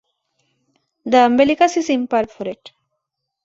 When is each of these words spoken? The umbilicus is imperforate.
The 1.05 1.27
umbilicus 1.27 1.77
is 1.77 1.89
imperforate. 1.89 2.71